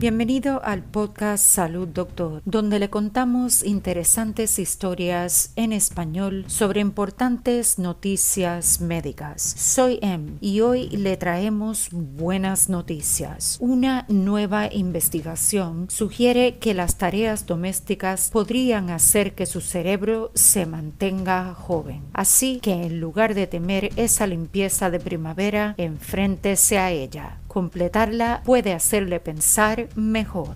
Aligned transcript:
Bienvenido 0.00 0.62
al 0.64 0.82
podcast 0.82 1.44
Salud 1.44 1.86
Doctor, 1.86 2.40
donde 2.46 2.78
le 2.78 2.88
contamos 2.88 3.62
interesantes 3.62 4.58
historias 4.58 5.52
en 5.56 5.74
español 5.74 6.46
sobre 6.46 6.80
importantes 6.80 7.78
noticias 7.78 8.80
médicas. 8.80 9.42
Soy 9.42 9.98
Em 10.00 10.38
y 10.40 10.62
hoy 10.62 10.88
le 10.88 11.18
traemos 11.18 11.90
buenas 11.92 12.70
noticias. 12.70 13.58
Una 13.60 14.06
nueva 14.08 14.72
investigación 14.72 15.90
sugiere 15.90 16.56
que 16.56 16.72
las 16.72 16.96
tareas 16.96 17.44
domésticas 17.44 18.30
podrían 18.30 18.88
hacer 18.88 19.34
que 19.34 19.44
su 19.44 19.60
cerebro 19.60 20.30
se 20.32 20.64
mantenga 20.64 21.52
joven. 21.52 22.04
Así 22.14 22.58
que 22.62 22.72
en 22.72 23.00
lugar 23.00 23.34
de 23.34 23.46
temer 23.46 23.90
esa 23.96 24.26
limpieza 24.26 24.88
de 24.88 24.98
primavera, 24.98 25.74
enfréntese 25.76 26.78
a 26.78 26.90
ella. 26.90 27.39
Completarla 27.50 28.42
puede 28.44 28.72
hacerle 28.72 29.18
pensar 29.18 29.88
mejor. 29.96 30.54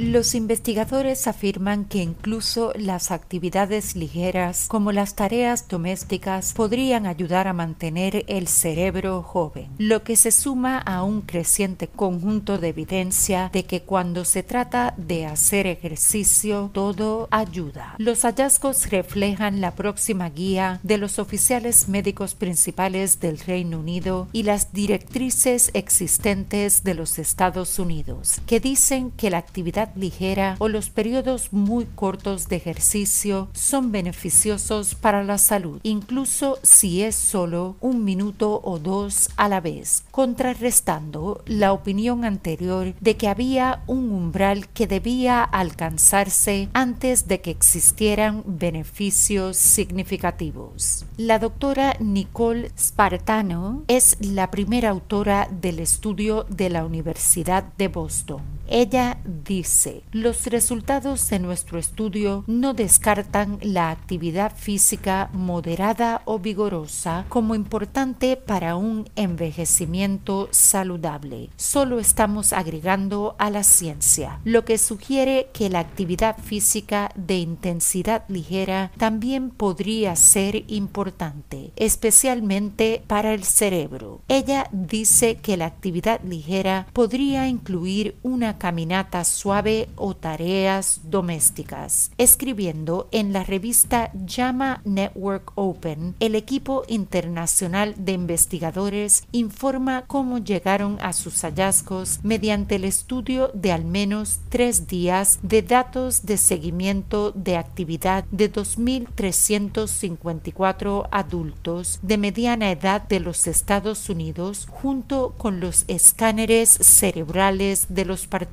Los 0.00 0.34
investigadores 0.34 1.26
afirman 1.26 1.84
que 1.84 2.02
incluso 2.02 2.72
las 2.74 3.10
actividades 3.10 3.96
ligeras 3.96 4.64
como 4.66 4.92
las 4.92 5.14
tareas 5.14 5.68
domésticas 5.68 6.54
podrían 6.54 7.04
ayudar 7.04 7.46
a 7.46 7.52
mantener 7.52 8.24
el 8.26 8.48
cerebro 8.48 9.22
joven, 9.22 9.68
lo 9.76 10.02
que 10.02 10.16
se 10.16 10.30
suma 10.30 10.78
a 10.78 11.02
un 11.02 11.20
creciente 11.20 11.86
conjunto 11.86 12.56
de 12.56 12.68
evidencia 12.68 13.50
de 13.52 13.66
que 13.66 13.82
cuando 13.82 14.24
se 14.24 14.42
trata 14.42 14.94
de 14.96 15.26
hacer 15.26 15.66
ejercicio 15.66 16.70
todo 16.72 17.28
ayuda. 17.30 17.94
Los 17.98 18.22
hallazgos 18.22 18.88
reflejan 18.88 19.60
la 19.60 19.72
próxima 19.72 20.30
guía 20.30 20.80
de 20.82 20.96
los 20.96 21.18
oficiales 21.18 21.90
médicos 21.90 22.34
principales 22.34 23.20
del 23.20 23.38
Reino 23.38 23.80
Unido 23.80 24.28
y 24.32 24.44
las 24.44 24.72
directrices 24.72 25.70
existentes 25.74 26.84
de 26.84 26.94
los 26.94 27.18
Estados 27.18 27.78
Unidos, 27.78 28.40
que 28.46 28.60
dicen 28.60 29.10
que 29.10 29.28
la 29.28 29.36
actividad 29.36 29.89
ligera 29.96 30.56
o 30.58 30.68
los 30.68 30.90
periodos 30.90 31.52
muy 31.52 31.86
cortos 31.86 32.48
de 32.48 32.56
ejercicio 32.56 33.48
son 33.52 33.92
beneficiosos 33.92 34.94
para 34.94 35.24
la 35.24 35.38
salud, 35.38 35.80
incluso 35.82 36.58
si 36.62 37.02
es 37.02 37.14
solo 37.14 37.76
un 37.80 38.04
minuto 38.04 38.60
o 38.62 38.78
dos 38.78 39.30
a 39.36 39.48
la 39.48 39.60
vez, 39.60 40.04
contrarrestando 40.10 41.42
la 41.46 41.72
opinión 41.72 42.24
anterior 42.24 42.94
de 43.00 43.16
que 43.16 43.28
había 43.28 43.82
un 43.86 44.10
umbral 44.10 44.68
que 44.68 44.86
debía 44.86 45.42
alcanzarse 45.42 46.68
antes 46.72 47.28
de 47.28 47.40
que 47.40 47.50
existieran 47.50 48.42
beneficios 48.46 49.56
significativos. 49.56 51.04
La 51.16 51.38
doctora 51.38 51.96
Nicole 52.00 52.70
Spartano 52.78 53.84
es 53.88 54.16
la 54.20 54.50
primera 54.50 54.90
autora 54.90 55.48
del 55.50 55.78
estudio 55.78 56.46
de 56.48 56.70
la 56.70 56.84
Universidad 56.84 57.64
de 57.76 57.88
Boston 57.88 58.59
ella 58.70 59.18
dice, 59.24 60.04
los 60.12 60.46
resultados 60.46 61.28
de 61.28 61.40
nuestro 61.40 61.78
estudio 61.78 62.44
no 62.46 62.72
descartan 62.72 63.58
la 63.62 63.90
actividad 63.90 64.54
física 64.56 65.28
moderada 65.32 66.22
o 66.24 66.38
vigorosa 66.38 67.24
como 67.28 67.56
importante 67.56 68.36
para 68.36 68.76
un 68.76 69.10
envejecimiento 69.16 70.48
saludable. 70.52 71.50
Solo 71.56 71.98
estamos 71.98 72.52
agregando 72.52 73.34
a 73.38 73.50
la 73.50 73.64
ciencia, 73.64 74.40
lo 74.44 74.64
que 74.64 74.78
sugiere 74.78 75.48
que 75.52 75.68
la 75.68 75.80
actividad 75.80 76.38
física 76.38 77.10
de 77.16 77.38
intensidad 77.38 78.24
ligera 78.28 78.92
también 78.96 79.50
podría 79.50 80.14
ser 80.14 80.64
importante, 80.68 81.72
especialmente 81.74 83.02
para 83.08 83.34
el 83.34 83.42
cerebro. 83.42 84.20
Ella 84.28 84.68
dice 84.70 85.36
que 85.38 85.56
la 85.56 85.66
actividad 85.66 86.20
ligera 86.22 86.86
podría 86.92 87.48
incluir 87.48 88.16
una 88.22 88.58
caminata 88.60 89.24
suave 89.24 89.88
o 89.96 90.14
tareas 90.14 91.00
domésticas. 91.04 92.10
Escribiendo 92.18 93.08
en 93.10 93.32
la 93.32 93.42
revista 93.42 94.12
Llama 94.12 94.82
Network 94.84 95.52
Open, 95.54 96.14
el 96.20 96.34
equipo 96.34 96.82
internacional 96.86 97.94
de 97.96 98.12
investigadores 98.12 99.24
informa 99.32 100.04
cómo 100.06 100.36
llegaron 100.38 100.98
a 101.00 101.14
sus 101.14 101.40
hallazgos 101.40 102.20
mediante 102.22 102.74
el 102.76 102.84
estudio 102.84 103.50
de 103.54 103.72
al 103.72 103.86
menos 103.86 104.40
tres 104.50 104.86
días 104.86 105.38
de 105.42 105.62
datos 105.62 106.26
de 106.26 106.36
seguimiento 106.36 107.32
de 107.32 107.56
actividad 107.56 108.26
de 108.30 108.52
2.354 108.52 111.08
adultos 111.10 111.98
de 112.02 112.18
mediana 112.18 112.70
edad 112.70 113.08
de 113.08 113.20
los 113.20 113.46
Estados 113.46 114.10
Unidos 114.10 114.68
junto 114.70 115.32
con 115.38 115.60
los 115.60 115.86
escáneres 115.88 116.68
cerebrales 116.68 117.86
de 117.88 118.04
los 118.04 118.26
participantes 118.26 118.49